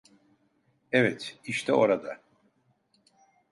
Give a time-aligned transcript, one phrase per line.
[0.91, 2.19] Evet, işte orada.